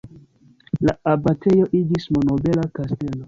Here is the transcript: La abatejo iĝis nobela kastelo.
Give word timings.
La 0.89 0.95
abatejo 1.11 1.67
iĝis 1.81 2.09
nobela 2.17 2.65
kastelo. 2.79 3.17